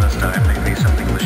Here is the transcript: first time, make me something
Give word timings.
first 0.00 0.18
time, 0.18 0.46
make 0.46 0.62
me 0.64 0.74
something 0.74 1.19